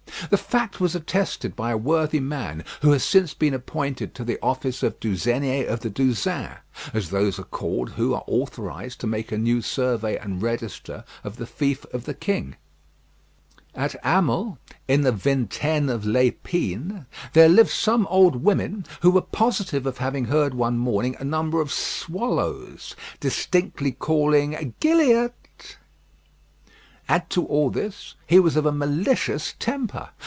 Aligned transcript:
The 0.29 0.37
fact 0.37 0.79
was 0.79 0.93
attested 0.95 1.55
by 1.57 1.71
a 1.71 1.77
worthy 1.77 2.19
man 2.21 2.63
who 2.83 2.91
has 2.91 3.03
since 3.03 3.33
been 3.33 3.53
appointed 3.55 4.13
to 4.15 4.23
the 4.23 4.37
office 4.41 4.81
of 4.83 4.99
Douzenier 4.99 5.65
of 5.67 5.79
the 5.81 5.89
Douzaine, 5.89 6.57
as 6.93 7.09
those 7.09 7.37
are 7.39 7.43
called 7.43 7.93
who 7.93 8.13
are 8.13 8.23
authorised 8.27 8.99
to 9.01 9.07
make 9.07 9.31
a 9.31 9.37
new 9.37 9.61
survey 9.63 10.17
and 10.17 10.39
register 10.41 11.03
of 11.25 11.35
the 11.37 11.47
fief 11.47 11.85
of 11.91 12.05
the 12.05 12.13
king. 12.13 12.55
At 13.75 13.95
Hamel, 14.03 14.57
in 14.87 15.01
the 15.01 15.11
Vingtaine 15.11 15.89
of 15.89 16.05
L'Epine, 16.05 17.07
there 17.33 17.49
lived 17.49 17.71
some 17.71 18.05
old 18.07 18.37
women 18.43 18.85
who 19.01 19.09
were 19.11 19.21
positive 19.21 19.85
of 19.87 19.97
having 19.97 20.25
heard 20.25 20.53
one 20.53 20.77
morning 20.77 21.15
a 21.19 21.25
number 21.25 21.59
of 21.59 21.71
swallows 21.73 22.95
distinctly 23.19 23.91
calling 23.91 24.75
"Gilliatt." 24.79 25.33
Add 27.09 27.29
to 27.31 27.45
all 27.45 27.69
this 27.69 28.15
that 28.29 28.35
he 28.35 28.39
was 28.39 28.55
of 28.55 28.65
a 28.65 28.71
malicious 28.71 29.55
temper. 29.59 30.11